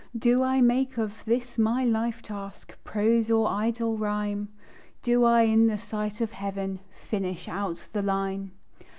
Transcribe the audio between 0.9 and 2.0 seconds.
of this my